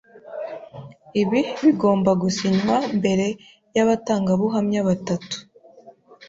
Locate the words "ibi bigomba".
1.21-2.11